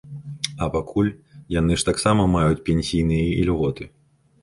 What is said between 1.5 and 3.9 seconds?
яны ж таксама маюць пенсійныя ільготы.